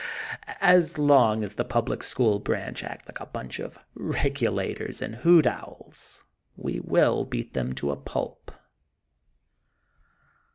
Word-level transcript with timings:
As 0.61 0.97
long 0.97 1.43
as 1.43 1.53
the 1.53 1.63
Public 1.63 2.01
School 2.01 2.39
bunch 2.39 2.83
act 2.83 3.07
like 3.07 3.19
a 3.19 3.27
bunch 3.27 3.59
of 3.59 3.77
regulators 3.93 4.99
and 4.99 5.17
hoot 5.17 5.45
owls, 5.45 6.23
we 6.57 6.79
will 6.79 7.23
beat 7.23 7.53
them 7.53 7.75
to 7.75 7.95
pulp. 7.97 8.51